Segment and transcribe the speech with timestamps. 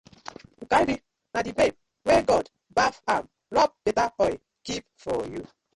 [0.63, 0.95] Nkari
[1.33, 3.23] na di babe wey God baf am
[3.55, 4.35] rob betta oil
[4.65, 5.41] keep for yu.